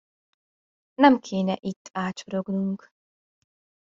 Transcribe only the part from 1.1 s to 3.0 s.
kéne itt ácsorognunk.